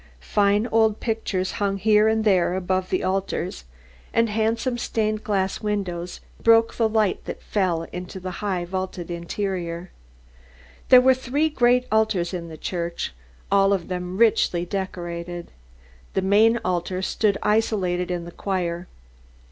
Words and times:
Fine 0.33 0.65
old 0.71 0.99
pictures 0.99 1.51
hung 1.61 1.77
here 1.77 2.07
and 2.07 2.23
there 2.25 2.55
above 2.55 2.89
the 2.89 3.03
altars, 3.03 3.65
and 4.11 4.29
handsome 4.29 4.75
stained 4.79 5.23
glass 5.23 5.61
windows 5.61 6.21
broke 6.41 6.73
the 6.73 6.89
light 6.89 7.23
that 7.25 7.39
fell 7.43 7.83
into 7.93 8.19
the 8.19 8.31
high 8.41 8.65
vaulted 8.65 9.11
interior. 9.11 9.91
There 10.89 11.01
were 11.01 11.13
three 11.13 11.49
great 11.51 11.85
altars 11.91 12.33
in 12.33 12.47
the 12.49 12.57
church, 12.57 13.13
all 13.51 13.73
of 13.73 13.89
them 13.89 14.17
richly 14.17 14.65
decorated. 14.65 15.51
The 16.15 16.23
main 16.23 16.59
altar 16.65 17.03
stood 17.03 17.37
isolated 17.43 18.09
in 18.09 18.25
the 18.25 18.31
choir. 18.31 18.87